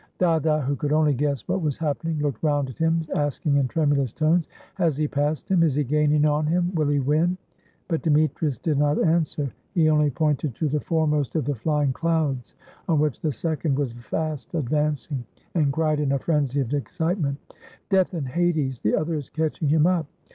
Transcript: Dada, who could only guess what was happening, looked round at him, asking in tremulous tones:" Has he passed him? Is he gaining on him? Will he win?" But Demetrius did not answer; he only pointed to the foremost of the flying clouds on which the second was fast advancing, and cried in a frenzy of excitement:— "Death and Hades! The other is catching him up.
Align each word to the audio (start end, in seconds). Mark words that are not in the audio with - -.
Dada, 0.17 0.61
who 0.61 0.75
could 0.75 0.91
only 0.91 1.13
guess 1.13 1.47
what 1.47 1.61
was 1.61 1.77
happening, 1.77 2.17
looked 2.17 2.41
round 2.41 2.71
at 2.71 2.77
him, 2.79 3.05
asking 3.13 3.57
in 3.57 3.67
tremulous 3.67 4.11
tones:" 4.11 4.47
Has 4.81 4.97
he 4.97 5.07
passed 5.07 5.47
him? 5.51 5.61
Is 5.61 5.75
he 5.75 5.83
gaining 5.83 6.25
on 6.25 6.47
him? 6.47 6.71
Will 6.73 6.87
he 6.87 6.99
win?" 6.99 7.37
But 7.87 8.01
Demetrius 8.01 8.57
did 8.57 8.79
not 8.79 8.99
answer; 9.03 9.53
he 9.75 9.89
only 9.91 10.09
pointed 10.09 10.55
to 10.55 10.67
the 10.67 10.79
foremost 10.79 11.35
of 11.35 11.45
the 11.45 11.53
flying 11.53 11.93
clouds 11.93 12.55
on 12.89 12.97
which 12.97 13.21
the 13.21 13.31
second 13.31 13.77
was 13.77 13.91
fast 13.93 14.55
advancing, 14.55 15.23
and 15.53 15.71
cried 15.71 15.99
in 15.99 16.13
a 16.13 16.17
frenzy 16.17 16.61
of 16.61 16.73
excitement:— 16.73 17.37
"Death 17.91 18.15
and 18.15 18.27
Hades! 18.29 18.81
The 18.81 18.95
other 18.95 19.13
is 19.13 19.29
catching 19.29 19.69
him 19.69 19.85
up. 19.85 20.07